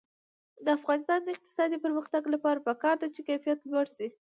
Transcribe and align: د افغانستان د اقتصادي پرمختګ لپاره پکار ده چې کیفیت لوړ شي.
د 0.65 0.67
افغانستان 0.77 1.19
د 1.23 1.27
اقتصادي 1.35 1.77
پرمختګ 1.85 2.23
لپاره 2.33 2.63
پکار 2.67 2.95
ده 3.01 3.07
چې 3.15 3.21
کیفیت 3.27 3.59
لوړ 3.71 3.85
شي. 3.95 4.07